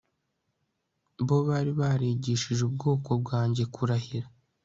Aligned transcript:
bo 1.27 1.37
bari 1.47 1.71
barigishije 1.79 2.61
ubwoko 2.69 3.09
bwanjye 3.21 3.63
kurahira 3.75 4.27